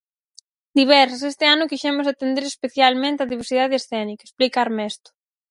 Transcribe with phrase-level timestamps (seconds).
[0.79, 5.09] Diversas "Este ano quixemos atender especialmente a diversidade escénica", explica Armesto.